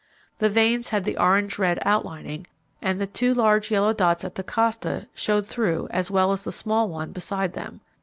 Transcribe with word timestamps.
The 0.39 0.49
veins 0.49 0.89
had 0.89 1.03
the 1.03 1.15
orange 1.19 1.59
red 1.59 1.77
outlining, 1.85 2.47
and 2.81 2.99
the 2.99 3.05
two 3.05 3.35
large 3.35 3.69
yellow 3.69 3.93
dots 3.93 4.25
at 4.25 4.33
the 4.33 4.41
costa 4.41 5.07
showed 5.13 5.45
through 5.45 5.89
as 5.91 6.09
well 6.09 6.31
as 6.31 6.43
the 6.43 6.51
small 6.51 6.89
one 6.89 7.11
beside 7.11 7.53
them. 7.53 7.81